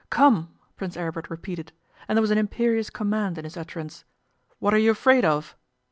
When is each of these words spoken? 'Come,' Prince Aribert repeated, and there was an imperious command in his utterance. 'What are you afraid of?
'Come,' 0.09 0.49
Prince 0.77 0.97
Aribert 0.97 1.29
repeated, 1.29 1.73
and 2.07 2.17
there 2.17 2.21
was 2.23 2.31
an 2.31 2.37
imperious 2.39 2.89
command 2.89 3.37
in 3.37 3.43
his 3.43 3.55
utterance. 3.55 4.03
'What 4.57 4.73
are 4.73 4.79
you 4.79 4.89
afraid 4.89 5.23
of? 5.23 5.55